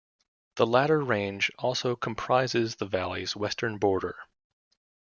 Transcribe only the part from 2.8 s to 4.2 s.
valley's western border.